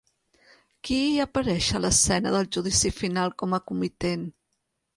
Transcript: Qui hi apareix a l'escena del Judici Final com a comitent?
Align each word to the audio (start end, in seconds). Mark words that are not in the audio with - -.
Qui 0.87 0.97
hi 1.09 1.19
apareix 1.25 1.67
a 1.75 1.83
l'escena 1.85 2.33
del 2.37 2.49
Judici 2.57 2.93
Final 3.03 3.37
com 3.43 3.57
a 3.59 3.63
comitent? 3.71 4.29